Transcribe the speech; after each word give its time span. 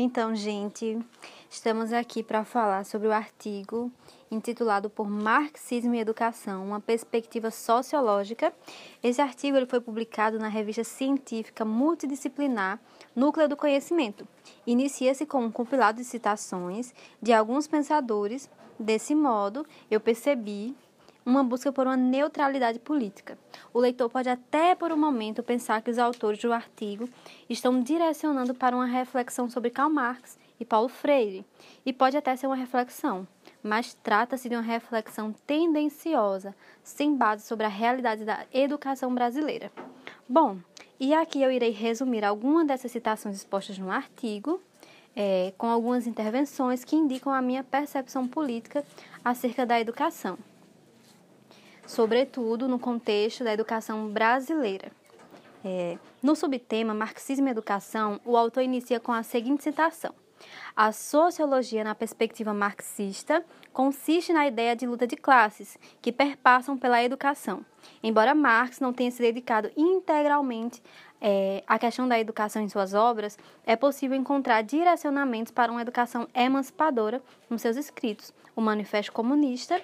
Então, 0.00 0.32
gente, 0.32 0.96
estamos 1.50 1.92
aqui 1.92 2.22
para 2.22 2.44
falar 2.44 2.84
sobre 2.84 3.08
o 3.08 3.12
artigo 3.12 3.90
intitulado 4.30 4.88
por 4.88 5.10
Marxismo 5.10 5.92
e 5.92 5.98
Educação, 5.98 6.64
uma 6.64 6.78
perspectiva 6.78 7.50
sociológica. 7.50 8.52
Esse 9.02 9.20
artigo 9.20 9.56
ele 9.56 9.66
foi 9.66 9.80
publicado 9.80 10.38
na 10.38 10.46
revista 10.46 10.84
científica 10.84 11.64
multidisciplinar 11.64 12.78
Núcleo 13.12 13.48
do 13.48 13.56
Conhecimento. 13.56 14.24
Inicia-se 14.64 15.26
com 15.26 15.44
um 15.44 15.50
compilado 15.50 15.98
de 15.98 16.04
citações 16.04 16.94
de 17.20 17.32
alguns 17.32 17.66
pensadores. 17.66 18.48
Desse 18.78 19.16
modo, 19.16 19.66
eu 19.90 19.98
percebi 19.98 20.76
uma 21.28 21.44
busca 21.44 21.70
por 21.70 21.86
uma 21.86 21.96
neutralidade 21.96 22.78
política. 22.78 23.38
O 23.72 23.78
leitor 23.78 24.08
pode 24.08 24.30
até 24.30 24.74
por 24.74 24.90
um 24.90 24.96
momento 24.96 25.42
pensar 25.42 25.82
que 25.82 25.90
os 25.90 25.98
autores 25.98 26.40
do 26.40 26.50
artigo 26.54 27.06
estão 27.50 27.82
direcionando 27.82 28.54
para 28.54 28.74
uma 28.74 28.86
reflexão 28.86 29.48
sobre 29.50 29.68
Karl 29.68 29.90
Marx 29.90 30.38
e 30.58 30.64
Paulo 30.64 30.88
Freire, 30.88 31.44
e 31.84 31.92
pode 31.92 32.16
até 32.16 32.34
ser 32.34 32.46
uma 32.46 32.56
reflexão, 32.56 33.28
mas 33.62 33.92
trata-se 34.02 34.48
de 34.48 34.56
uma 34.56 34.62
reflexão 34.62 35.32
tendenciosa, 35.46 36.54
sem 36.82 37.14
base 37.14 37.46
sobre 37.46 37.66
a 37.66 37.68
realidade 37.68 38.24
da 38.24 38.46
educação 38.52 39.14
brasileira. 39.14 39.70
Bom, 40.26 40.56
e 40.98 41.12
aqui 41.12 41.42
eu 41.42 41.52
irei 41.52 41.70
resumir 41.70 42.24
algumas 42.24 42.66
dessas 42.66 42.90
citações 42.90 43.36
expostas 43.36 43.78
no 43.78 43.90
artigo, 43.90 44.60
é, 45.14 45.52
com 45.58 45.66
algumas 45.66 46.06
intervenções 46.06 46.84
que 46.84 46.96
indicam 46.96 47.32
a 47.32 47.42
minha 47.42 47.62
percepção 47.62 48.26
política 48.26 48.82
acerca 49.22 49.66
da 49.66 49.78
educação 49.78 50.38
sobretudo 51.88 52.68
no 52.68 52.78
contexto 52.78 53.42
da 53.42 53.52
educação 53.52 54.08
brasileira. 54.08 54.92
É, 55.64 55.98
no 56.22 56.36
subtema 56.36 56.94
Marxismo 56.94 57.48
e 57.48 57.50
Educação, 57.50 58.20
o 58.24 58.36
autor 58.36 58.62
inicia 58.62 59.00
com 59.00 59.10
a 59.10 59.24
seguinte 59.24 59.64
citação: 59.64 60.14
A 60.76 60.92
sociologia, 60.92 61.82
na 61.82 61.94
perspectiva 61.94 62.54
marxista, 62.54 63.44
consiste 63.72 64.32
na 64.32 64.46
ideia 64.46 64.76
de 64.76 64.86
luta 64.86 65.06
de 65.06 65.16
classes 65.16 65.76
que 66.00 66.12
perpassam 66.12 66.76
pela 66.78 67.02
educação. 67.02 67.64
Embora 68.02 68.34
Marx 68.34 68.78
não 68.78 68.92
tenha 68.92 69.10
se 69.10 69.20
dedicado 69.20 69.70
integralmente 69.76 70.82
é, 71.20 71.62
à 71.66 71.78
questão 71.78 72.06
da 72.08 72.18
educação 72.18 72.62
em 72.62 72.68
suas 72.68 72.94
obras, 72.94 73.38
é 73.66 73.76
possível 73.76 74.16
encontrar 74.16 74.62
direcionamentos 74.62 75.52
para 75.52 75.70
uma 75.70 75.82
educação 75.82 76.28
emancipadora 76.34 77.22
nos 77.48 77.62
seus 77.62 77.76
escritos, 77.76 78.32
o 78.54 78.60
Manifesto 78.60 79.12
Comunista 79.12 79.82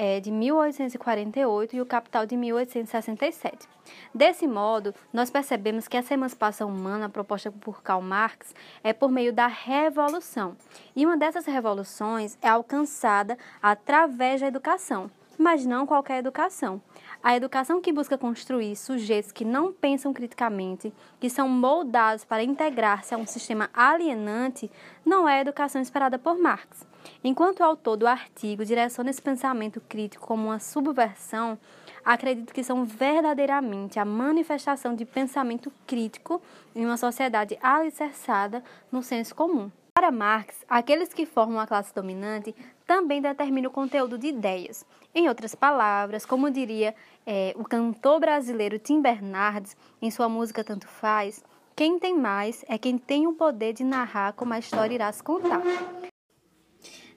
é, 0.00 0.20
de 0.20 0.30
1848 0.30 1.74
e 1.74 1.80
o 1.80 1.86
Capital 1.86 2.24
de 2.24 2.36
1867. 2.36 3.68
Desse 4.14 4.46
modo, 4.46 4.94
nós 5.12 5.28
percebemos 5.28 5.88
que 5.88 5.96
essa 5.96 6.14
emancipação 6.14 6.68
humana 6.68 7.08
proposta 7.08 7.50
por 7.50 7.82
Karl 7.82 8.00
Marx 8.00 8.54
é 8.84 8.92
por 8.92 9.10
meio 9.10 9.32
da 9.32 9.48
revolução. 9.48 10.56
E 10.94 11.04
uma 11.04 11.16
dessas 11.16 11.46
revoluções 11.46 12.38
é 12.40 12.48
alcançada 12.48 13.36
através 13.60 14.40
da 14.40 14.46
educação, 14.46 15.10
mas 15.36 15.66
não 15.66 15.84
qualquer 15.84 16.18
educação. 16.18 16.80
A 17.22 17.36
educação 17.36 17.80
que 17.80 17.92
busca 17.92 18.16
construir 18.16 18.76
sujeitos 18.76 19.32
que 19.32 19.44
não 19.44 19.72
pensam 19.72 20.12
criticamente, 20.12 20.92
que 21.18 21.28
são 21.28 21.48
moldados 21.48 22.24
para 22.24 22.44
integrar-se 22.44 23.12
a 23.12 23.18
um 23.18 23.26
sistema 23.26 23.68
alienante, 23.74 24.70
não 25.04 25.28
é 25.28 25.38
a 25.38 25.40
educação 25.40 25.82
esperada 25.82 26.18
por 26.18 26.38
Marx. 26.38 26.86
Enquanto 27.22 27.60
o 27.60 27.64
autor 27.64 27.96
do 27.96 28.06
artigo 28.06 28.64
direciona 28.64 29.10
esse 29.10 29.20
pensamento 29.20 29.80
crítico 29.88 30.26
como 30.26 30.44
uma 30.44 30.60
subversão, 30.60 31.58
acredito 32.04 32.54
que 32.54 32.62
são 32.62 32.84
verdadeiramente 32.84 33.98
a 33.98 34.04
manifestação 34.04 34.94
de 34.94 35.04
pensamento 35.04 35.72
crítico 35.86 36.40
em 36.74 36.86
uma 36.86 36.96
sociedade 36.96 37.58
alicerçada 37.60 38.62
no 38.92 39.02
senso 39.02 39.34
comum. 39.34 39.70
Para 39.92 40.12
Marx, 40.12 40.64
aqueles 40.68 41.12
que 41.12 41.26
formam 41.26 41.58
a 41.58 41.66
classe 41.66 41.92
dominante 41.92 42.54
também 42.88 43.20
determinam 43.20 43.70
o 43.70 43.72
conteúdo 43.72 44.16
de 44.16 44.28
ideias. 44.28 44.82
Em 45.14 45.28
outras 45.28 45.54
palavras, 45.54 46.24
como 46.24 46.50
diria 46.50 46.94
é, 47.26 47.54
o 47.54 47.62
cantor 47.62 48.18
brasileiro 48.18 48.78
Tim 48.78 49.02
Bernardes 49.02 49.76
em 50.00 50.10
sua 50.10 50.26
música 50.26 50.64
Tanto 50.64 50.88
Faz, 50.88 51.44
quem 51.76 51.98
tem 51.98 52.16
mais 52.16 52.64
é 52.66 52.78
quem 52.78 52.96
tem 52.96 53.26
o 53.26 53.34
poder 53.34 53.74
de 53.74 53.84
narrar 53.84 54.32
como 54.32 54.54
a 54.54 54.58
história 54.58 54.94
irá 54.94 55.12
se 55.12 55.22
contar. 55.22 55.62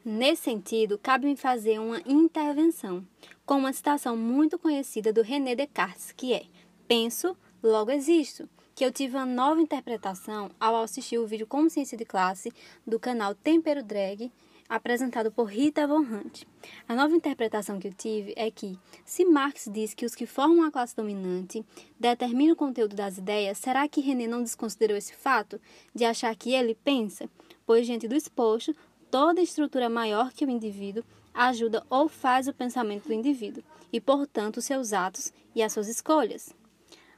Nesse 0.04 0.42
sentido, 0.42 1.00
cabe-me 1.02 1.38
fazer 1.38 1.80
uma 1.80 2.02
intervenção 2.06 3.08
com 3.46 3.56
uma 3.56 3.72
citação 3.72 4.18
muito 4.18 4.60
conhecida 4.60 5.14
do 5.14 5.22
René 5.22 5.56
Descartes, 5.56 6.12
que 6.12 6.34
é: 6.34 6.44
Penso, 6.86 7.38
logo 7.64 7.92
existo, 7.92 8.50
que 8.76 8.84
eu 8.84 8.92
tive 8.92 9.16
uma 9.16 9.26
nova 9.26 9.62
interpretação 9.62 10.52
ao 10.60 10.76
assistir 10.81 11.18
o 11.18 11.28
vídeo 11.28 11.48
Consciência 11.48 11.98
de 11.98 12.04
Classe 12.04 12.52
do 12.86 13.00
canal 13.00 13.34
Tempero 13.34 13.81
Drag, 13.84 14.31
apresentado 14.72 15.30
por 15.30 15.50
Rita 15.50 15.86
Von 15.86 16.00
Hunt. 16.00 16.44
A 16.88 16.96
nova 16.96 17.14
interpretação 17.14 17.78
que 17.78 17.90
eu 17.90 17.94
tive 17.94 18.34
é 18.38 18.50
que, 18.50 18.80
se 19.04 19.26
Marx 19.26 19.70
diz 19.70 19.94
que 19.94 20.06
os 20.06 20.16
que 20.16 20.26
formam 20.26 20.66
a 20.66 20.72
classe 20.72 20.96
dominante 20.96 21.66
determinam 22.00 22.54
o 22.54 22.56
conteúdo 22.56 22.96
das 22.96 23.18
ideias, 23.18 23.58
será 23.58 23.86
que 23.90 24.00
René 24.00 24.28
não 24.28 24.42
desconsiderou 24.42 24.96
esse 24.96 25.14
fato 25.14 25.60
de 25.94 26.06
achar 26.06 26.34
que 26.38 26.54
ele 26.54 26.74
pensa? 26.74 27.30
Pois, 27.66 27.86
diante 27.86 28.08
do 28.08 28.16
exposto, 28.16 28.74
toda 29.12 29.42
estrutura 29.42 29.90
maior 29.90 30.31
que 30.31 30.46
o 30.46 30.50
indivíduo 30.50 31.04
ajuda 31.34 31.86
ou 31.90 32.08
faz 32.08 32.48
o 32.48 32.54
pensamento 32.54 33.10
do 33.10 33.14
indivíduo 33.14 33.62
e, 33.92 34.00
portanto, 34.00 34.62
seus 34.62 34.94
atos 34.94 35.34
e 35.54 35.62
as 35.62 35.74
suas 35.74 35.90
escolhas. 35.90 36.56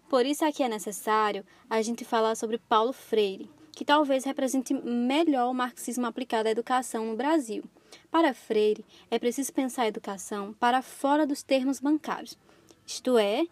Por 0.09 0.25
isso 0.25 0.43
aqui 0.43 0.63
é 0.63 0.67
necessário 0.67 1.45
a 1.69 1.83
gente 1.83 2.03
falar 2.03 2.33
sobre 2.33 2.57
Paulo 2.57 2.93
Freire, 2.93 3.47
que 3.73 3.83
talvez 3.83 4.23
represente 4.23 4.73
melhor 4.73 5.49
o 5.49 5.53
marxismo 5.53 6.05
aplicado 6.05 6.47
à 6.47 6.51
educação 6.51 7.05
no 7.05 7.15
Brasil. 7.15 7.63
Para 8.09 8.33
Freire, 8.33 8.85
é 9.11 9.19
preciso 9.19 9.51
pensar 9.53 9.83
a 9.83 9.87
educação 9.87 10.53
para 10.59 10.81
fora 10.81 11.27
dos 11.27 11.43
termos 11.43 11.79
bancários, 11.79 12.37
isto 12.85 13.17
é, 13.17 13.45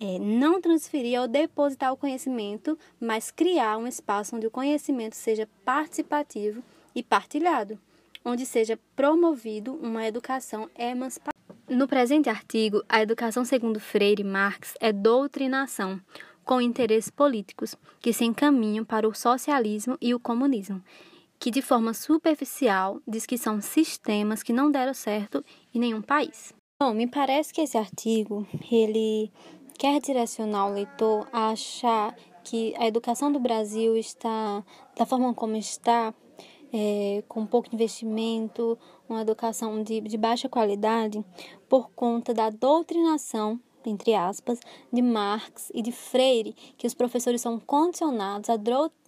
é, 0.00 0.18
não 0.18 0.60
transferir 0.60 1.20
ou 1.20 1.26
depositar 1.26 1.92
o 1.92 1.96
conhecimento, 1.96 2.78
mas 3.00 3.30
criar 3.30 3.76
um 3.78 3.86
espaço 3.86 4.36
onde 4.36 4.46
o 4.46 4.50
conhecimento 4.50 5.14
seja 5.14 5.48
participativo 5.64 6.62
e 6.94 7.02
partilhado 7.02 7.78
onde 8.24 8.44
seja 8.44 8.78
promovido 8.94 9.74
uma 9.74 10.06
educação 10.06 10.68
emancipadora. 10.76 11.36
No 11.68 11.86
presente 11.86 12.28
artigo, 12.28 12.82
a 12.88 13.02
educação 13.02 13.44
segundo 13.44 13.78
Freire 13.78 14.22
e 14.22 14.24
Marx 14.24 14.74
é 14.80 14.92
doutrinação, 14.92 16.00
com 16.48 16.62
interesses 16.62 17.10
políticos 17.10 17.76
que 18.00 18.10
se 18.10 18.24
encaminham 18.24 18.82
para 18.82 19.06
o 19.06 19.14
socialismo 19.14 19.98
e 20.00 20.14
o 20.14 20.18
comunismo, 20.18 20.82
que 21.38 21.50
de 21.50 21.60
forma 21.60 21.92
superficial 21.92 23.02
diz 23.06 23.26
que 23.26 23.36
são 23.36 23.60
sistemas 23.60 24.42
que 24.42 24.50
não 24.50 24.70
deram 24.70 24.94
certo 24.94 25.44
em 25.74 25.78
nenhum 25.78 26.00
país. 26.00 26.54
Bom, 26.82 26.94
me 26.94 27.06
parece 27.06 27.52
que 27.52 27.60
esse 27.60 27.76
artigo 27.76 28.46
ele 28.72 29.30
quer 29.78 30.00
direcionar 30.00 30.68
o 30.68 30.72
leitor 30.72 31.28
a 31.30 31.50
achar 31.50 32.16
que 32.42 32.74
a 32.78 32.86
educação 32.86 33.30
do 33.30 33.38
Brasil 33.38 33.94
está 33.94 34.64
da 34.96 35.04
forma 35.04 35.34
como 35.34 35.54
está 35.54 36.14
é, 36.72 37.22
com 37.28 37.44
pouco 37.44 37.68
investimento, 37.74 38.78
uma 39.06 39.20
educação 39.20 39.82
de, 39.82 40.00
de 40.00 40.16
baixa 40.16 40.48
qualidade, 40.48 41.22
por 41.68 41.90
conta 41.90 42.32
da 42.32 42.48
doutrinação 42.48 43.60
entre 43.84 44.14
aspas, 44.14 44.60
de 44.92 45.02
Marx 45.02 45.70
e 45.74 45.82
de 45.82 45.92
Freire, 45.92 46.54
que 46.76 46.86
os 46.86 46.94
professores 46.94 47.40
são 47.40 47.58
condicionados 47.58 48.50
a 48.50 48.56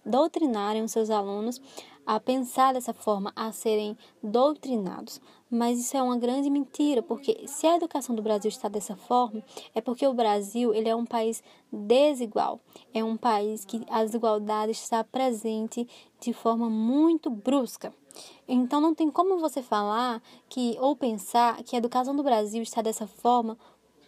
doutrinarem 0.05 0.83
os 0.83 0.91
seus 0.91 1.09
alunos 1.09 1.61
a 2.05 2.19
pensar 2.19 2.73
dessa 2.73 2.93
forma, 2.93 3.31
a 3.35 3.51
serem 3.51 3.97
doutrinados. 4.23 5.21
Mas 5.49 5.79
isso 5.79 5.95
é 5.97 6.01
uma 6.01 6.17
grande 6.17 6.49
mentira, 6.49 7.01
porque 7.01 7.45
se 7.47 7.67
a 7.67 7.75
educação 7.75 8.15
do 8.15 8.21
Brasil 8.21 8.49
está 8.49 8.67
dessa 8.67 8.95
forma, 8.95 9.43
é 9.75 9.81
porque 9.81 10.07
o 10.07 10.13
Brasil 10.13 10.73
ele 10.73 10.89
é 10.89 10.95
um 10.95 11.05
país 11.05 11.43
desigual. 11.71 12.59
É 12.93 13.03
um 13.03 13.17
país 13.17 13.65
que 13.65 13.83
a 13.89 14.03
desigualdade 14.03 14.71
está 14.71 15.03
presente 15.03 15.87
de 16.19 16.33
forma 16.33 16.69
muito 16.69 17.29
brusca. 17.29 17.93
Então 18.47 18.81
não 18.81 18.93
tem 18.93 19.09
como 19.09 19.39
você 19.39 19.61
falar 19.61 20.21
que 20.49 20.77
ou 20.79 20.95
pensar 20.95 21.61
que 21.63 21.75
a 21.75 21.79
educação 21.79 22.15
do 22.15 22.23
Brasil 22.23 22.61
está 22.61 22.81
dessa 22.81 23.07
forma 23.07 23.57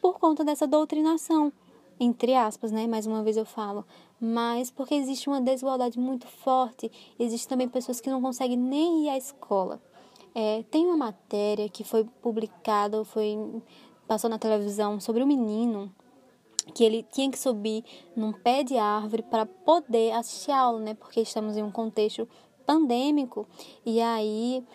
por 0.03 0.19
conta 0.19 0.43
dessa 0.43 0.67
doutrinação, 0.67 1.49
entre 1.97 2.35
aspas, 2.35 2.73
né? 2.73 2.85
Mais 2.85 3.07
uma 3.07 3.23
vez 3.23 3.37
eu 3.37 3.45
falo, 3.45 3.85
mas 4.19 4.69
porque 4.69 4.93
existe 4.93 5.29
uma 5.29 5.39
desigualdade 5.39 5.97
muito 5.97 6.27
forte, 6.27 6.91
existem 7.17 7.47
também 7.47 7.69
pessoas 7.69 8.01
que 8.01 8.09
não 8.09 8.21
conseguem 8.21 8.57
nem 8.57 9.05
ir 9.05 9.09
à 9.09 9.17
escola. 9.17 9.81
É, 10.35 10.61
tem 10.69 10.85
uma 10.85 10.97
matéria 10.97 11.69
que 11.69 11.85
foi 11.85 12.03
publicada, 12.21 13.05
foi 13.05 13.63
passou 14.05 14.29
na 14.29 14.37
televisão 14.37 14.99
sobre 14.99 15.23
um 15.23 15.25
menino 15.25 15.89
que 16.75 16.83
ele 16.83 17.01
tinha 17.09 17.31
que 17.31 17.39
subir 17.39 17.85
num 18.13 18.33
pé 18.33 18.61
de 18.61 18.77
árvore 18.77 19.23
para 19.23 19.45
poder 19.45 20.11
assistir 20.11 20.51
a 20.51 20.59
aula, 20.59 20.79
né? 20.81 20.93
Porque 20.95 21.21
estamos 21.21 21.55
em 21.55 21.63
um 21.63 21.71
contexto 21.71 22.27
pandêmico 22.65 23.47
e 23.85 24.01
aí 24.01 24.65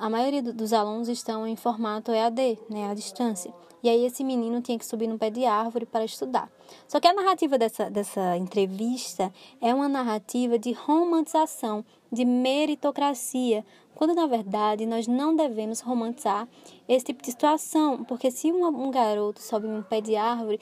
a 0.00 0.08
maioria 0.08 0.42
dos 0.42 0.72
alunos 0.72 1.08
estão 1.08 1.46
em 1.46 1.56
formato 1.56 2.10
EAD, 2.10 2.58
né, 2.70 2.88
à 2.88 2.94
distância. 2.94 3.52
E 3.82 3.88
aí 3.88 4.04
esse 4.04 4.24
menino 4.24 4.60
tinha 4.60 4.78
que 4.78 4.84
subir 4.84 5.06
no 5.06 5.18
pé 5.18 5.30
de 5.30 5.44
árvore 5.44 5.86
para 5.86 6.04
estudar. 6.04 6.50
Só 6.86 6.98
que 7.00 7.06
a 7.06 7.12
narrativa 7.12 7.56
dessa, 7.56 7.90
dessa 7.90 8.36
entrevista 8.36 9.32
é 9.60 9.74
uma 9.74 9.88
narrativa 9.88 10.58
de 10.58 10.72
romantização 10.72 11.84
de 12.10 12.24
meritocracia, 12.24 13.64
quando 13.94 14.14
na 14.14 14.26
verdade 14.26 14.86
nós 14.86 15.06
não 15.06 15.34
devemos 15.34 15.80
romantizar 15.80 16.48
esse 16.88 17.06
tipo 17.06 17.22
de 17.22 17.30
situação, 17.30 18.04
porque 18.04 18.30
se 18.30 18.50
um, 18.52 18.66
um 18.66 18.90
garoto 18.90 19.42
sobe 19.42 19.66
um 19.66 19.82
pé 19.82 20.00
de 20.00 20.16
árvore 20.16 20.58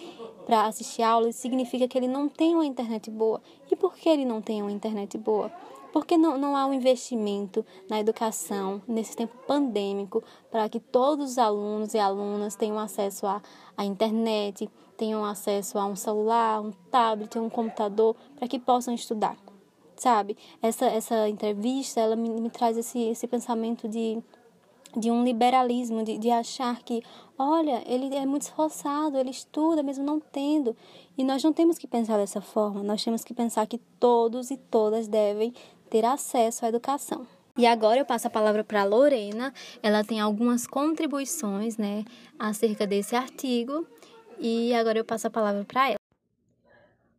para 0.46 0.66
assistir 0.66 1.02
aula, 1.02 1.30
significa 1.32 1.86
que 1.86 1.96
ele 1.96 2.08
não 2.08 2.28
tem 2.28 2.54
uma 2.54 2.64
internet 2.64 3.10
boa. 3.10 3.40
E 3.70 3.76
por 3.76 3.94
que 3.94 4.08
ele 4.08 4.24
não 4.24 4.40
tem 4.40 4.62
uma 4.62 4.72
internet 4.72 5.16
boa? 5.18 5.52
Porque 5.96 6.18
não, 6.18 6.36
não 6.36 6.54
há 6.54 6.66
um 6.66 6.74
investimento 6.74 7.64
na 7.88 7.98
educação 7.98 8.82
nesse 8.86 9.16
tempo 9.16 9.34
pandêmico 9.46 10.22
para 10.50 10.68
que 10.68 10.78
todos 10.78 11.30
os 11.30 11.38
alunos 11.38 11.94
e 11.94 11.98
alunas 11.98 12.54
tenham 12.54 12.78
acesso 12.78 13.26
à, 13.26 13.40
à 13.74 13.82
internet, 13.82 14.68
tenham 14.94 15.24
acesso 15.24 15.78
a 15.78 15.86
um 15.86 15.96
celular, 15.96 16.60
um 16.60 16.70
tablet, 16.90 17.38
um 17.38 17.48
computador, 17.48 18.14
para 18.38 18.46
que 18.46 18.58
possam 18.58 18.92
estudar. 18.92 19.38
Sabe? 19.96 20.36
Essa, 20.60 20.84
essa 20.84 21.30
entrevista, 21.30 21.98
ela 21.98 22.14
me, 22.14 22.28
me 22.28 22.50
traz 22.50 22.76
esse, 22.76 22.98
esse 22.98 23.26
pensamento 23.26 23.88
de 23.88 24.22
de 24.96 25.10
um 25.10 25.22
liberalismo, 25.22 26.02
de, 26.02 26.16
de 26.16 26.30
achar 26.30 26.82
que, 26.82 27.02
olha, 27.38 27.82
ele 27.86 28.14
é 28.14 28.24
muito 28.24 28.42
esforçado, 28.42 29.18
ele 29.18 29.28
estuda 29.28 29.82
mesmo 29.82 30.02
não 30.02 30.18
tendo. 30.18 30.74
E 31.18 31.22
nós 31.22 31.44
não 31.44 31.52
temos 31.52 31.76
que 31.76 31.86
pensar 31.86 32.16
dessa 32.16 32.40
forma, 32.40 32.82
nós 32.82 33.04
temos 33.04 33.22
que 33.22 33.34
pensar 33.34 33.66
que 33.66 33.78
todos 34.00 34.50
e 34.50 34.56
todas 34.56 35.06
devem 35.06 35.52
ter 35.88 36.04
acesso 36.04 36.64
à 36.64 36.68
educação. 36.68 37.26
E 37.56 37.66
agora 37.66 37.98
eu 37.98 38.04
passo 38.04 38.26
a 38.26 38.30
palavra 38.30 38.62
para 38.62 38.82
a 38.82 38.84
Lorena. 38.84 39.52
Ela 39.82 40.04
tem 40.04 40.20
algumas 40.20 40.66
contribuições, 40.66 41.78
né, 41.78 42.04
acerca 42.38 42.86
desse 42.86 43.16
artigo. 43.16 43.86
E 44.38 44.74
agora 44.74 44.98
eu 44.98 45.04
passo 45.04 45.26
a 45.26 45.30
palavra 45.30 45.64
para 45.64 45.88
ela. 45.88 45.96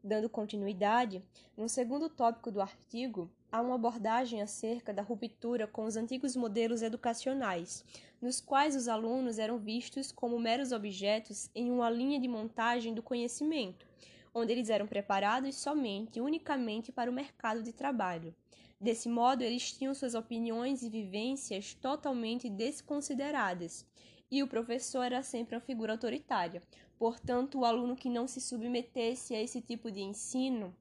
Dando 0.03 0.29
continuidade, 0.29 1.23
no 1.57 1.67
segundo 1.67 2.07
tópico 2.07 2.51
do 2.51 2.61
artigo, 2.61 3.29
há 3.51 3.61
uma 3.61 3.75
abordagem 3.75 4.41
acerca 4.41 4.93
da 4.93 5.01
ruptura 5.01 5.65
com 5.65 5.85
os 5.85 5.97
antigos 5.97 6.35
modelos 6.35 6.83
educacionais, 6.83 7.83
nos 8.21 8.39
quais 8.39 8.75
os 8.75 8.87
alunos 8.87 9.39
eram 9.39 9.57
vistos 9.57 10.11
como 10.11 10.39
meros 10.39 10.71
objetos 10.71 11.49
em 11.55 11.71
uma 11.71 11.89
linha 11.89 12.19
de 12.19 12.27
montagem 12.27 12.93
do 12.93 13.01
conhecimento, 13.01 13.87
onde 14.33 14.51
eles 14.51 14.69
eram 14.69 14.87
preparados 14.87 15.55
somente 15.55 16.17
e 16.17 16.21
unicamente 16.21 16.91
para 16.91 17.09
o 17.09 17.13
mercado 17.13 17.63
de 17.63 17.71
trabalho. 17.71 18.33
Desse 18.79 19.09
modo, 19.09 19.43
eles 19.43 19.71
tinham 19.71 19.93
suas 19.93 20.13
opiniões 20.13 20.83
e 20.83 20.89
vivências 20.89 21.73
totalmente 21.73 22.49
desconsideradas, 22.49 23.85
e 24.29 24.43
o 24.43 24.47
professor 24.47 25.03
era 25.03 25.23
sempre 25.23 25.55
uma 25.55 25.61
figura 25.61 25.93
autoritária. 25.93 26.61
Portanto, 26.99 27.59
o 27.59 27.65
aluno 27.65 27.95
que 27.95 28.09
não 28.09 28.27
se 28.27 28.41
submetesse 28.41 29.33
a 29.33 29.41
esse 29.41 29.61
tipo 29.61 29.91
de 29.91 30.01
ensino, 30.01 30.75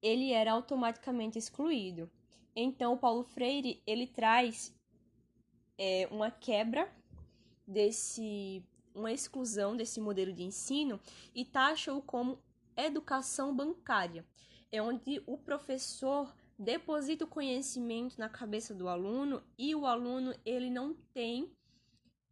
ele 0.00 0.32
era 0.32 0.52
automaticamente 0.52 1.38
excluído. 1.38 2.10
Então, 2.54 2.96
Paulo 2.96 3.24
Freire 3.24 3.82
ele 3.86 4.06
traz 4.06 4.74
é, 5.78 6.08
uma 6.10 6.30
quebra 6.30 6.90
desse, 7.66 8.62
uma 8.94 9.12
exclusão 9.12 9.76
desse 9.76 10.00
modelo 10.00 10.32
de 10.32 10.42
ensino 10.42 11.00
e 11.34 11.44
taxa-o 11.44 12.02
como 12.02 12.38
educação 12.76 13.54
bancária, 13.54 14.24
é 14.72 14.80
onde 14.80 15.22
o 15.26 15.36
professor 15.36 16.34
deposita 16.58 17.24
o 17.24 17.28
conhecimento 17.28 18.18
na 18.18 18.28
cabeça 18.28 18.74
do 18.74 18.88
aluno 18.88 19.42
e 19.58 19.74
o 19.74 19.86
aluno 19.86 20.34
ele 20.44 20.70
não 20.70 20.94
tem 21.14 21.50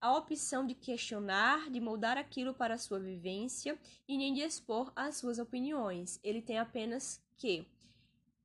a 0.01 0.17
opção 0.17 0.65
de 0.65 0.75
questionar, 0.75 1.71
de 1.71 1.81
moldar 1.81 2.17
aquilo 2.17 2.55
para 2.55 2.75
a 2.75 2.79
sua 2.79 3.01
vivência 3.01 3.79
e 4.07 4.17
nem 4.17 4.33
de 4.33 4.41
expor 4.41 4.93
as 4.95 5.17
suas 5.17 5.39
opiniões. 5.39 6.21
Ele 6.23 6.41
tem 6.41 6.59
apenas 6.59 7.21
que 7.37 7.67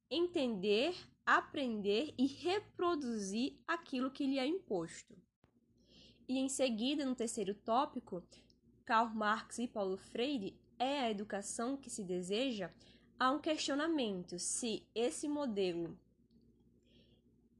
entender, 0.09 0.95
aprender 1.25 2.13
e 2.17 2.25
reproduzir 2.25 3.59
aquilo 3.67 4.09
que 4.09 4.25
lhe 4.25 4.39
é 4.39 4.45
imposto. 4.45 5.15
E 6.27 6.39
em 6.39 6.49
seguida, 6.49 7.05
no 7.05 7.15
terceiro 7.15 7.53
tópico, 7.53 8.23
Karl 8.85 9.13
Marx 9.13 9.59
e 9.59 9.67
Paulo 9.67 9.97
Freire 9.97 10.57
é 10.79 11.01
a 11.01 11.11
educação 11.11 11.77
que 11.77 11.89
se 11.89 12.03
deseja 12.03 12.69
há 13.19 13.31
um 13.31 13.39
questionamento 13.39 14.37
se 14.39 14.83
esse 14.93 15.27
modelo 15.27 15.97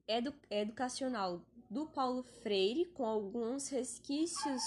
edu 0.08 0.34
educacional 0.50 1.42
do 1.70 1.86
Paulo 1.88 2.24
Freire, 2.24 2.86
com 2.86 3.06
alguns 3.06 3.70
resquícios 3.70 4.62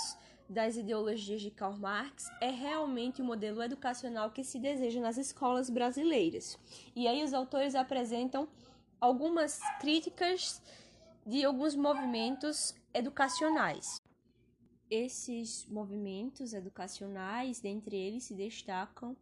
das 0.49 0.77
ideologias 0.77 1.41
de 1.41 1.51
Karl 1.51 1.77
Marx, 1.77 2.29
é 2.41 2.51
realmente 2.51 3.21
o 3.21 3.25
modelo 3.25 3.63
educacional 3.63 4.31
que 4.31 4.45
se 4.45 4.59
deseja 4.59 5.01
nas 5.01 5.19
escolas 5.19 5.69
brasileiras. 5.69 6.59
E 6.95 7.07
aí 7.07 7.23
os 7.23 7.35
autores 7.35 7.75
apresentam 7.75 8.49
algumas 9.01 9.61
críticas 9.81 10.63
de 11.27 11.45
alguns 11.45 11.75
movimentos 11.75 12.75
educacionais. 12.95 14.01
Esses 14.89 15.67
movimentos 15.67 16.53
educacionais, 16.53 17.61
dentre 17.61 17.97
eles, 17.97 18.25
se 18.25 18.35
destacam 18.35 19.17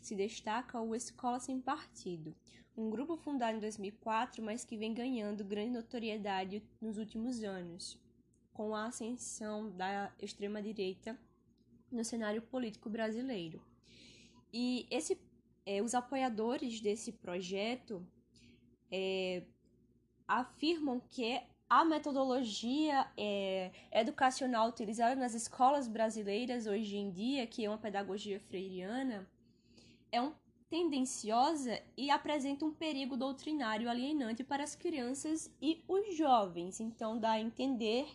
se 0.00 0.14
destaca 0.14 0.80
o 0.80 0.94
Escola 0.94 1.38
Sem 1.38 1.60
Partido, 1.60 2.34
um 2.76 2.88
grupo 2.90 3.16
fundado 3.16 3.58
em 3.58 3.60
2004, 3.60 4.42
mas 4.42 4.64
que 4.64 4.76
vem 4.76 4.94
ganhando 4.94 5.44
grande 5.44 5.72
notoriedade 5.72 6.62
nos 6.80 6.96
últimos 6.96 7.42
anos, 7.42 7.98
com 8.52 8.74
a 8.74 8.86
ascensão 8.86 9.70
da 9.70 10.12
extrema-direita 10.18 11.18
no 11.90 12.04
cenário 12.04 12.40
político 12.40 12.88
brasileiro. 12.88 13.62
E 14.52 14.86
esse, 14.90 15.20
é, 15.66 15.82
os 15.82 15.94
apoiadores 15.94 16.80
desse 16.80 17.12
projeto 17.12 18.04
é, 18.90 19.44
afirmam 20.26 21.00
que 21.00 21.42
a 21.70 21.84
metodologia 21.84 23.06
é, 23.16 23.70
educacional 23.92 24.68
utilizada 24.68 25.14
nas 25.14 25.34
escolas 25.34 25.86
brasileiras 25.86 26.66
hoje 26.66 26.96
em 26.96 27.12
dia, 27.12 27.46
que 27.46 27.64
é 27.64 27.70
uma 27.70 27.78
pedagogia 27.78 28.40
freiriana, 28.40 29.24
é 30.10 30.20
um 30.20 30.34
tendenciosa 30.68 31.80
e 31.96 32.10
apresenta 32.10 32.64
um 32.64 32.74
perigo 32.74 33.16
doutrinário 33.16 33.88
alienante 33.88 34.42
para 34.42 34.64
as 34.64 34.74
crianças 34.74 35.48
e 35.62 35.84
os 35.86 36.16
jovens. 36.16 36.80
Então 36.80 37.16
dá 37.16 37.32
a 37.32 37.40
entender 37.40 38.08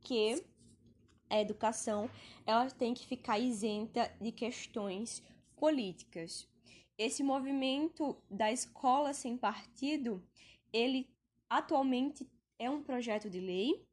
que 0.00 0.42
a 1.28 1.38
educação 1.38 2.08
ela 2.46 2.70
tem 2.70 2.94
que 2.94 3.06
ficar 3.06 3.38
isenta 3.38 4.10
de 4.22 4.32
questões 4.32 5.22
políticas. 5.54 6.48
Esse 6.96 7.22
movimento 7.22 8.16
da 8.30 8.50
escola 8.50 9.12
sem 9.12 9.36
partido, 9.36 10.22
ele 10.72 11.10
atualmente 11.48 12.26
é 12.58 12.68
um 12.70 12.82
projeto 12.82 13.28
de 13.28 13.40
lei 13.40 13.86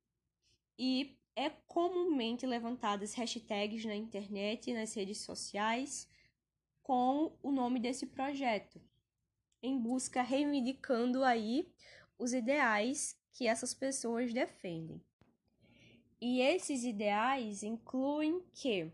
e 0.77 1.17
é 1.35 1.49
comumente 1.67 2.45
levantadas 2.45 3.13
hashtags 3.13 3.85
na 3.85 3.95
internet 3.95 4.69
e 4.69 4.73
nas 4.73 4.93
redes 4.93 5.19
sociais 5.19 6.09
com 6.81 7.31
o 7.43 7.51
nome 7.51 7.79
desse 7.79 8.07
projeto, 8.07 8.81
em 9.61 9.77
busca 9.79 10.21
reivindicando 10.21 11.23
aí 11.23 11.71
os 12.17 12.33
ideais 12.33 13.17
que 13.31 13.47
essas 13.47 13.73
pessoas 13.73 14.33
defendem. 14.33 15.01
E 16.19 16.41
esses 16.41 16.83
ideais 16.83 17.63
incluem 17.63 18.43
que 18.53 18.91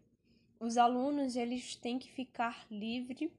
os 0.60 0.78
alunos 0.78 1.36
eles 1.36 1.76
têm 1.76 1.98
que 1.98 2.12
ficar 2.12 2.68
livre 2.70 3.32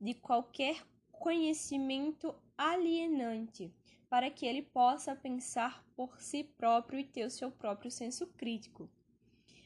de 0.00 0.14
qualquer 0.14 0.86
conhecimento 1.12 2.34
alienante 2.56 3.72
para 4.08 4.30
que 4.30 4.46
ele 4.46 4.62
possa 4.62 5.14
pensar 5.14 5.84
por 5.94 6.20
si 6.20 6.44
próprio 6.44 7.00
e 7.00 7.04
ter 7.04 7.24
o 7.24 7.30
seu 7.30 7.50
próprio 7.50 7.90
senso 7.90 8.26
crítico. 8.28 8.88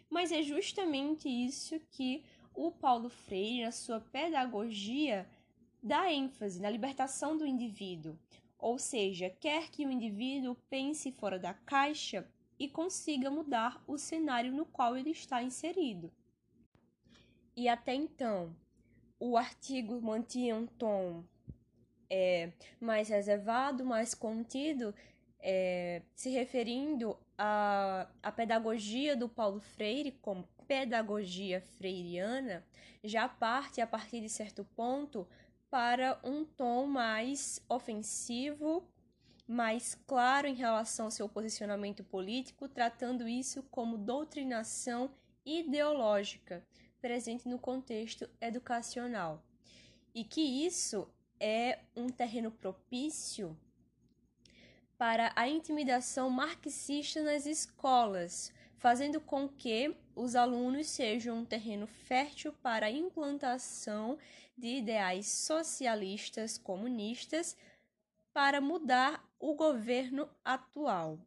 Mas 0.09 0.33
é 0.33 0.43
justamente 0.43 1.29
isso 1.29 1.79
que 1.91 2.25
o 2.55 2.71
Paulo 2.71 3.09
Freire, 3.09 3.65
na 3.65 3.73
sua 3.73 4.01
pedagogia, 4.01 5.29
dá 5.83 6.13
ênfase 6.13 6.61
na 6.61 6.69
libertação 6.69 7.37
do 7.37 7.47
indivíduo, 7.47 8.19
ou 8.59 8.79
seja, 8.79 9.31
quer 9.31 9.71
que 9.71 9.87
o 9.87 9.91
indivíduo 9.91 10.57
pense 10.69 11.13
fora 11.13 11.39
da 11.39 11.55
caixa 11.55 12.29
e 12.59 12.69
consiga 12.69 13.31
mudar 13.31 13.83
o 13.87 13.97
cenário 13.97 14.53
no 14.53 14.67
qual 14.67 14.97
ele 14.97 15.11
está 15.11 15.43
inserido. 15.43 16.13
E 17.57 17.69
até 17.69 17.95
então, 17.95 18.55
o 19.19 19.37
artigo 19.37 20.01
mantinha 20.01 20.57
um 20.57 20.67
tom 20.67 21.25
é, 22.11 22.51
mais 22.81 23.09
reservado, 23.09 23.85
mais 23.85 24.15
contido, 24.15 24.93
é, 25.39 26.03
se 26.15 26.29
referindo 26.29 27.17
à, 27.39 28.07
à 28.23 28.33
pedagogia 28.33 29.17
do 29.17 29.29
Paulo 29.29 29.61
Freire 29.61 30.13
como 30.21 30.47
pedagogia 30.67 31.61
freiriana 31.79 32.65
já 33.03 33.29
parte 33.29 33.81
a 33.81 33.87
partir 33.87 34.21
de 34.21 34.29
certo 34.29 34.65
ponto 34.77 35.27
para 35.71 36.19
um 36.23 36.45
tom 36.45 36.87
mais 36.87 37.65
ofensivo, 37.69 38.85
mais 39.47 39.95
claro 40.07 40.47
em 40.47 40.55
relação 40.55 41.07
ao 41.07 41.11
seu 41.11 41.29
posicionamento 41.29 42.05
político, 42.05 42.69
tratando 42.69 43.29
isso 43.29 43.63
como 43.71 43.97
doutrinação 43.97 45.11
ideológica 45.45 46.65
presente 47.01 47.49
no 47.49 47.59
contexto 47.59 48.29
educacional. 48.41 49.43
E 50.15 50.25
que 50.25 50.41
isso 50.41 51.09
é 51.41 51.79
um 51.97 52.09
terreno 52.09 52.51
propício 52.51 53.57
para 54.99 55.33
a 55.35 55.49
intimidação 55.49 56.29
marxista 56.29 57.23
nas 57.23 57.47
escolas, 57.47 58.53
fazendo 58.77 59.19
com 59.19 59.49
que 59.49 59.97
os 60.15 60.37
alunos 60.37 60.89
sejam 60.89 61.39
um 61.39 61.45
terreno 61.45 61.87
fértil 61.87 62.53
para 62.53 62.87
a 62.87 62.91
implantação 62.91 64.19
de 64.57 64.77
ideais 64.77 65.27
socialistas 65.27 66.59
comunistas 66.59 67.57
para 68.33 68.61
mudar 68.61 69.27
o 69.39 69.55
governo 69.55 70.29
atual. 70.45 71.19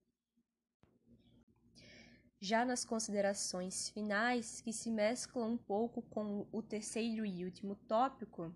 Já 2.40 2.64
nas 2.64 2.86
considerações 2.86 3.90
finais, 3.90 4.62
que 4.62 4.72
se 4.72 4.92
mesclam 4.92 5.54
um 5.54 5.58
pouco 5.58 6.02
com 6.04 6.46
o 6.52 6.62
terceiro 6.62 7.26
e 7.26 7.44
último 7.44 7.76
tópico, 7.88 8.54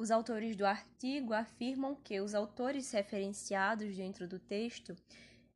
os 0.00 0.10
autores 0.10 0.56
do 0.56 0.64
artigo 0.64 1.34
afirmam 1.34 1.94
que 1.94 2.18
os 2.22 2.34
autores 2.34 2.90
referenciados 2.90 3.94
dentro 3.94 4.26
do 4.26 4.38
texto 4.38 4.96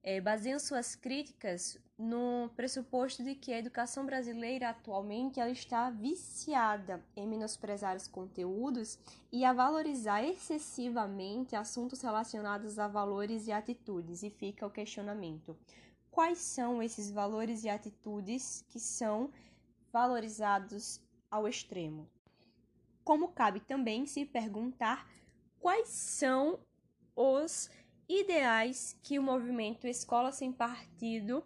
é, 0.03 0.21
baseiam 0.21 0.59
suas 0.59 0.95
críticas 0.95 1.79
no 1.97 2.51
pressuposto 2.55 3.25
de 3.25 3.35
que 3.35 3.55
a 3.55 3.59
educação 3.59 4.05
brasileira 4.05 4.69
atualmente 4.69 5.41
ela 5.41 5.51
está 5.51 5.89
viciada 5.89 7.03
em 7.17 7.27
menosprezar 7.27 7.97
os 7.97 8.07
conteúdos 8.07 8.99
e 9.33 9.47
a 9.47 9.55
valorizar 9.55 10.23
excessivamente 10.23 11.57
assuntos 11.57 12.03
relacionados 12.03 12.79
a 12.79 12.87
valores 12.87 13.47
e 13.47 13.53
atitudes. 13.53 14.23
E 14.23 14.29
fica 14.29 14.67
o 14.67 14.71
questionamento: 14.71 15.57
quais 16.11 16.37
são 16.37 16.83
esses 16.83 17.11
valores 17.11 17.65
e 17.65 17.71
atitudes 17.71 18.63
que 18.69 18.79
são 18.79 19.31
valorizados 19.91 21.01
ao 21.31 21.49
extremo? 21.49 22.07
Como 23.05 23.29
cabe 23.29 23.61
também 23.61 24.07
se 24.07 24.25
perguntar 24.25 25.07
quais 25.61 25.89
são 25.89 26.59
os 27.15 27.71
ideais 28.09 28.99
que 29.03 29.19
o 29.19 29.23
movimento 29.23 29.87
Escola 29.87 30.33
Sem 30.33 30.53
Partido 30.53 31.45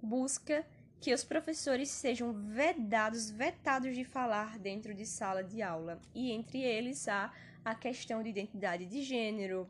busca 0.00 0.66
que 1.00 1.12
os 1.12 1.24
professores 1.24 1.90
sejam 1.90 2.32
vedados, 2.32 3.30
vetados 3.30 3.94
de 3.94 4.04
falar 4.04 4.58
dentro 4.58 4.94
de 4.94 5.04
sala 5.04 5.42
de 5.44 5.60
aula. 5.60 6.00
E 6.14 6.32
entre 6.32 6.62
eles 6.62 7.06
há 7.08 7.32
a 7.64 7.74
questão 7.74 8.22
de 8.22 8.30
identidade 8.30 8.86
de 8.86 9.02
gênero, 9.02 9.68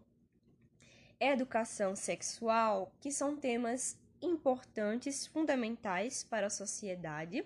educação 1.19 1.97
sexual, 1.97 2.93
que 3.01 3.11
são 3.11 3.37
temas 3.37 3.99
importantes, 4.21 5.27
fundamentais 5.27 6.23
para 6.23 6.47
a 6.47 6.51
sociedade 6.51 7.45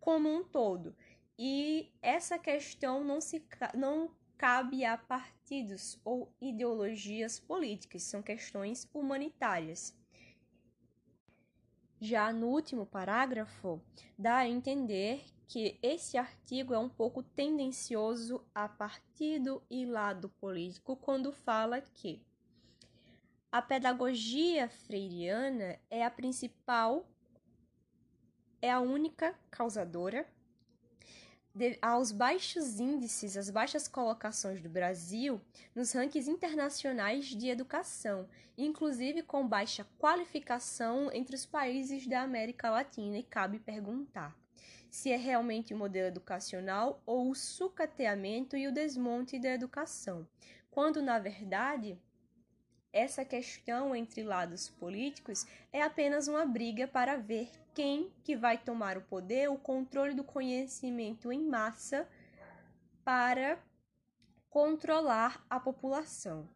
como 0.00 0.28
um 0.28 0.42
todo. 0.42 0.94
E 1.38 1.92
essa 2.02 2.36
questão 2.36 3.04
não 3.04 3.20
se 3.20 3.46
não 3.74 4.10
cabe 4.36 4.84
a 4.84 4.98
partidos 4.98 6.00
ou 6.04 6.32
ideologias 6.40 7.38
políticas, 7.38 8.02
são 8.02 8.20
questões 8.20 8.88
humanitárias. 8.92 9.96
Já 12.00 12.32
no 12.32 12.48
último 12.48 12.84
parágrafo, 12.84 13.80
dá 14.16 14.38
a 14.38 14.48
entender 14.48 15.24
que 15.46 15.78
esse 15.82 16.16
artigo 16.18 16.74
é 16.74 16.78
um 16.78 16.88
pouco 16.88 17.22
tendencioso 17.22 18.44
a 18.54 18.68
partido 18.68 19.62
e 19.70 19.86
lado 19.86 20.28
político 20.40 20.96
quando 20.96 21.32
fala 21.32 21.80
que 21.80 22.20
a 23.50 23.62
pedagogia 23.62 24.68
freiriana 24.68 25.80
é 25.90 26.04
a 26.04 26.10
principal, 26.10 27.08
é 28.60 28.70
a 28.70 28.80
única 28.80 29.34
causadora 29.50 30.26
aos 31.82 32.12
baixos 32.12 32.78
índices, 32.78 33.36
as 33.36 33.50
baixas 33.50 33.88
colocações 33.88 34.60
do 34.60 34.68
Brasil 34.68 35.40
nos 35.74 35.92
rankings 35.92 36.30
internacionais 36.30 37.26
de 37.26 37.48
educação, 37.48 38.28
inclusive 38.56 39.22
com 39.22 39.46
baixa 39.46 39.86
qualificação 39.98 41.10
entre 41.12 41.34
os 41.34 41.44
países 41.44 42.06
da 42.06 42.22
América 42.22 42.70
Latina, 42.70 43.18
e 43.18 43.22
cabe 43.22 43.58
perguntar 43.58 44.36
se 44.90 45.10
é 45.10 45.16
realmente 45.16 45.74
o 45.74 45.76
modelo 45.76 46.08
educacional 46.08 47.02
ou 47.04 47.30
o 47.30 47.34
sucateamento 47.34 48.56
e 48.56 48.66
o 48.66 48.72
desmonte 48.72 49.38
da 49.38 49.50
educação, 49.50 50.26
quando 50.70 51.02
na 51.02 51.18
verdade 51.18 51.98
essa 52.98 53.24
questão 53.24 53.94
entre 53.94 54.24
lados 54.24 54.68
políticos 54.68 55.46
é 55.72 55.80
apenas 55.82 56.26
uma 56.26 56.44
briga 56.44 56.88
para 56.88 57.16
ver 57.16 57.48
quem 57.72 58.10
que 58.24 58.36
vai 58.36 58.58
tomar 58.58 58.98
o 58.98 59.02
poder, 59.02 59.48
o 59.48 59.56
controle 59.56 60.14
do 60.14 60.24
conhecimento 60.24 61.30
em 61.30 61.40
massa 61.40 62.08
para 63.04 63.56
controlar 64.50 65.44
a 65.48 65.60
população. 65.60 66.48